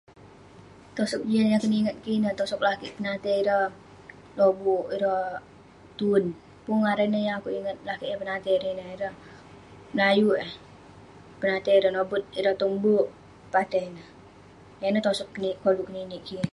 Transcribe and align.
Tosoq 0.95 1.21
jian 1.31 1.51
yah 1.51 1.61
keningat 1.63 1.95
kik 2.01 2.15
ineh 2.17 2.33
tosok 2.39 2.63
lakeik 2.65 2.95
penatai 2.97 3.35
ireh 3.41 3.63
lobuk 4.37 4.85
ireh 4.95 5.23
tuen. 5.97 6.25
Pun 6.63 6.77
ngaran 6.83 7.09
neh 7.11 7.23
yeng 7.25 7.37
akeuk 7.37 7.57
ingat 7.59 7.77
lakeik 7.87 8.09
yang 8.11 8.21
penatai 8.21 8.53
ireh 8.57 8.71
ineh, 8.73 8.89
ireh 8.95 9.13
Melayu 9.93 10.27
eh, 10.45 10.51
penatai 11.39 11.73
ireh, 11.79 11.91
noput 11.95 12.23
ireh 12.39 12.55
tong 12.59 12.73
bek 12.83 13.07
patai 13.53 13.81
ineh. 13.89 14.07
Yah 14.79 14.89
ineh 14.89 15.03
tosoq 15.05 15.29
koluk 15.63 15.87
keninik 15.87 16.21
kik. 16.27 16.45